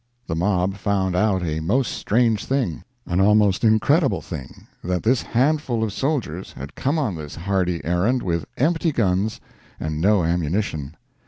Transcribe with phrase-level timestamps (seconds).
[0.25, 5.83] The mob found out a most strange thing, an almost incredible thing that this handful
[5.83, 9.39] of soldiers had come on this hardy errand with empty guns
[9.79, 10.95] and no ammunition.